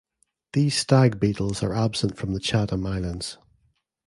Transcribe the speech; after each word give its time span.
These 0.53 0.77
stag 0.77 1.19
beetles 1.19 1.61
are 1.61 1.75
absent 1.75 2.17
from 2.17 2.33
the 2.33 2.39
Chatham 2.39 2.87
Islands. 2.87 3.37